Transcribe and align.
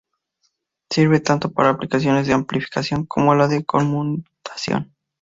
Sirve 0.89 1.19
tanto 1.19 1.51
para 1.51 1.69
aplicaciones 1.69 2.25
de 2.25 2.33
amplificación 2.33 3.05
como 3.05 3.37
de 3.47 3.63
conmutación. 3.65 4.95